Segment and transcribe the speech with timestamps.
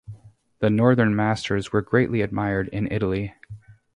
[0.61, 3.35] The northern masters were greatly admired in Italy.